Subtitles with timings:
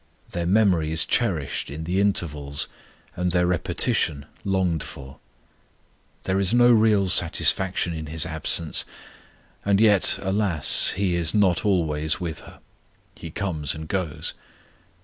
[0.31, 2.67] Their memory is cherished in the intervals,
[3.15, 5.19] and their repetition longed for.
[6.23, 8.83] There is no real satisfaction in His absence,
[9.63, 10.93] and yet, alas!
[10.97, 12.61] He is not always with her:
[13.13, 14.33] He comes and goes.